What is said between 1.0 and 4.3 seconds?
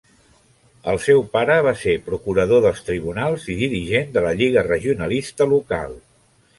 seu pare va ser procurador dels tribunals i dirigent de